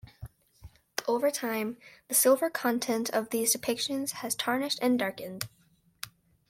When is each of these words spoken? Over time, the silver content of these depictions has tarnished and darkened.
Over 1.07 1.29
time, 1.29 1.77
the 2.07 2.15
silver 2.15 2.49
content 2.49 3.11
of 3.11 3.29
these 3.29 3.55
depictions 3.55 4.09
has 4.13 4.33
tarnished 4.33 4.79
and 4.81 4.97
darkened. 4.97 5.47